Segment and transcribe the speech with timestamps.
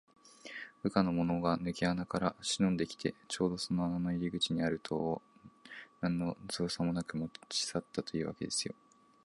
[0.81, 5.21] 部下のものがぬけ穴からしのんできて、ちょうどその穴の入り口にある塔を、
[5.99, 8.73] なんのぞうさもなく持ちさったというわけですよ。